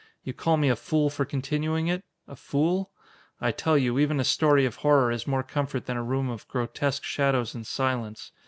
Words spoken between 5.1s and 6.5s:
is more comfort than a room of